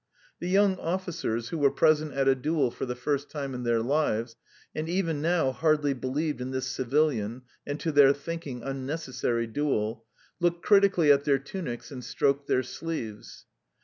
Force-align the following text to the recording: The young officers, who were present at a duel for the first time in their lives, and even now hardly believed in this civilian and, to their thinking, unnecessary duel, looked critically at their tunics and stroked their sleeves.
The 0.39 0.49
young 0.49 0.77
officers, 0.79 1.49
who 1.49 1.59
were 1.59 1.69
present 1.69 2.13
at 2.13 2.27
a 2.27 2.33
duel 2.33 2.71
for 2.71 2.87
the 2.87 2.95
first 2.95 3.29
time 3.29 3.53
in 3.53 3.61
their 3.61 3.83
lives, 3.83 4.35
and 4.73 4.89
even 4.89 5.21
now 5.21 5.51
hardly 5.51 5.93
believed 5.93 6.41
in 6.41 6.49
this 6.49 6.65
civilian 6.65 7.43
and, 7.67 7.79
to 7.81 7.91
their 7.91 8.11
thinking, 8.11 8.63
unnecessary 8.63 9.45
duel, 9.45 10.07
looked 10.39 10.63
critically 10.65 11.11
at 11.11 11.23
their 11.25 11.37
tunics 11.37 11.91
and 11.91 12.03
stroked 12.03 12.47
their 12.47 12.63
sleeves. 12.63 13.45